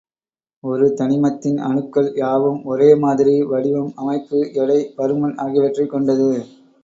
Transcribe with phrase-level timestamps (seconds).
[0.63, 6.29] ஒரு தனிமத்தின் அணுக்கள் யாவும் ஒரே மாதிரி வடிவம், அமைப்பு, எடை, பருமன் ஆகியவற்றைக் கொண்டது.